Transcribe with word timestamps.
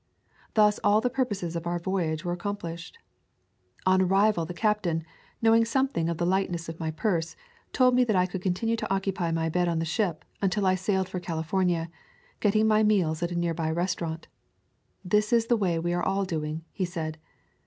Thus 0.55 0.79
all 0.83 0.99
the 0.99 1.11
pur 1.11 1.25
poses 1.25 1.55
of 1.55 1.67
our 1.67 1.77
voyage 1.77 2.25
were 2.25 2.31
accomplished. 2.31 2.97
On 3.85 4.01
our 4.01 4.07
arrival 4.07 4.45
the 4.45 4.53
captain, 4.55 5.05
knowing 5.43 5.63
some 5.63 5.89
thing 5.89 6.09
of 6.09 6.17
the 6.17 6.25
lightness 6.25 6.67
of 6.67 6.79
my 6.79 6.89
purse, 6.89 7.35
told 7.71 7.93
me 7.93 8.03
that 8.05 8.15
I 8.15 8.25
could 8.25 8.41
continue 8.41 8.75
to 8.77 8.91
occupy 8.91 9.29
my 9.29 9.47
bed 9.47 9.67
on 9.67 9.77
the 9.77 9.85
ship 9.85 10.25
until 10.41 10.65
I 10.65 10.73
sailed 10.73 11.07
for 11.07 11.19
California, 11.19 11.91
getting 12.39 12.67
my 12.67 12.81
meals 12.81 13.21
at 13.21 13.29
a 13.31 13.35
near 13.35 13.53
by 13.53 13.69
restaurant. 13.69 14.27
"This 15.05 15.31
is 15.31 15.45
the 15.45 15.55
way 15.55 15.77
we 15.77 15.93
are 15.93 16.01
all 16.01 16.25
doing," 16.25 16.65
he 16.71 16.83
said. 16.83 17.19